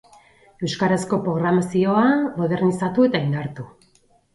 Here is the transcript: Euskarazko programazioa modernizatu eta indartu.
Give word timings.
Euskarazko 0.67 1.21
programazioa 1.29 2.09
modernizatu 2.41 3.11
eta 3.13 3.27
indartu. 3.31 3.73